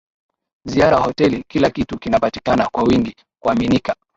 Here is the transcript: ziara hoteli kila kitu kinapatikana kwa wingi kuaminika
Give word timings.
ziara 0.65 0.97
hoteli 0.97 1.43
kila 1.47 1.69
kitu 1.69 1.99
kinapatikana 1.99 2.67
kwa 2.71 2.83
wingi 2.83 3.15
kuaminika 3.43 3.95